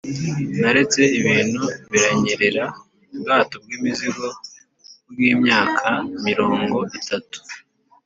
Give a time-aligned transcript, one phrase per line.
[0.61, 2.63] naretse ibintu biranyerera,
[3.13, 4.25] ubwato bwimizigo
[5.11, 5.87] bwimyaka
[6.25, 7.37] mirongo itatu